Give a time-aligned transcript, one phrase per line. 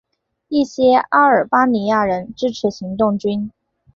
[0.47, 3.51] 一些阿尔巴尼亚人支持行动军。